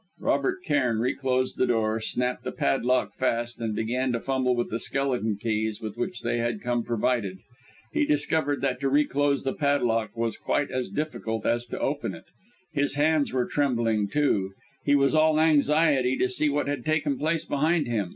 Robert 0.19 0.63
Cairn 0.65 0.97
reclosed 0.97 1.57
the 1.59 1.67
door, 1.67 1.99
snapped 2.01 2.43
the 2.43 2.51
padlock 2.51 3.13
fast, 3.13 3.61
and 3.61 3.75
began 3.75 4.11
to 4.13 4.19
fumble 4.19 4.55
with 4.55 4.71
the 4.71 4.79
skeleton 4.79 5.37
keys 5.39 5.79
with 5.79 5.95
which 5.95 6.21
they 6.21 6.39
had 6.39 6.59
come 6.63 6.81
provided. 6.83 7.37
He 7.93 8.05
discovered 8.07 8.61
that 8.61 8.79
to 8.79 8.89
reclose 8.89 9.43
the 9.43 9.53
padlock 9.53 10.17
was 10.17 10.37
quite 10.37 10.71
as 10.71 10.89
difficult 10.89 11.45
as 11.45 11.67
to 11.67 11.79
open 11.79 12.15
it. 12.15 12.25
His 12.73 12.95
hands 12.95 13.31
were 13.31 13.45
trembling 13.45 14.07
too; 14.07 14.53
he 14.83 14.95
was 14.95 15.13
all 15.13 15.39
anxiety 15.39 16.17
to 16.17 16.29
see 16.29 16.49
what 16.49 16.67
had 16.67 16.83
taken 16.83 17.19
place 17.19 17.45
behind 17.45 17.85
him. 17.85 18.09